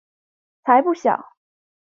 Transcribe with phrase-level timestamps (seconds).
[0.63, 1.37] 才不小！